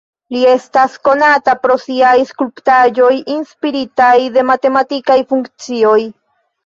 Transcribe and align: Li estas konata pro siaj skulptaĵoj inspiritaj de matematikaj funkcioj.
Li 0.35 0.39
estas 0.51 0.95
konata 1.09 1.53
pro 1.65 1.75
siaj 1.83 2.15
skulptaĵoj 2.31 3.13
inspiritaj 3.37 4.15
de 4.39 4.47
matematikaj 4.53 5.19
funkcioj. 5.35 5.99